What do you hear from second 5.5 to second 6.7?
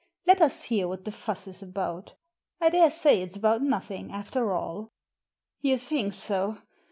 "You think so?